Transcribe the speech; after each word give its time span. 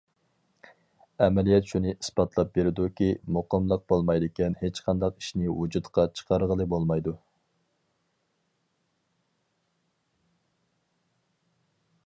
ئەمەلىيەت 1.23 1.67
شۇنى 1.71 1.91
ئىسپاتلاپ 1.95 2.55
بېرىدۇكى، 2.55 3.09
مۇقىملىق 3.35 3.83
بولمايدىكەن 3.93 4.55
ھېچقانداق 4.63 5.21
ئىشنى 5.21 5.53
ۋۇجۇدقا 5.59 6.07
چىقارغىلى 6.19 6.67
بولمايدۇ. 6.75 7.13